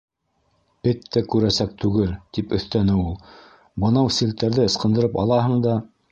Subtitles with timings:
[0.91, 3.13] —Эт тә күрәсәк түгел,- тип өҫтәне ул.-
[3.83, 5.77] Бынау селтәрҙе ысҡындырып алаһың да...